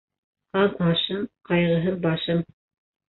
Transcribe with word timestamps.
Аҙ 0.61 0.79
ашым, 0.87 1.21
ҡайғыһыҙ 1.51 2.01
башым. 2.07 2.43